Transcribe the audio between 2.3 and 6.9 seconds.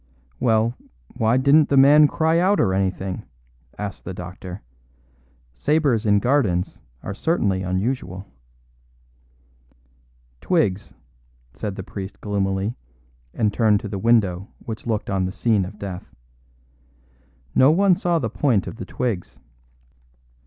out or anything?" asked the doctor; "sabres in gardens